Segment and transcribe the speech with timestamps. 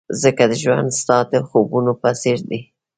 [0.21, 2.59] ځکه ژوند ستا د خوبونو په څېر دی.